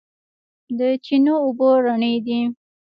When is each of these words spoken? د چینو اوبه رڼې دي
د 0.77 0.79
چینو 1.05 1.35
اوبه 1.45 1.69
رڼې 1.85 2.15
دي 2.25 2.39